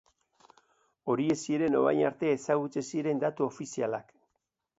[1.13, 4.11] Horiek ziren orain arte ezagutzen ziren datu ofizialak.